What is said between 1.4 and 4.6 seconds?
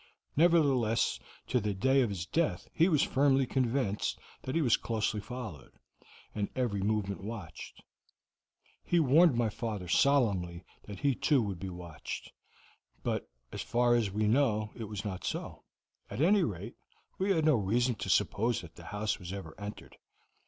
to the day of his death he was firmly convinced that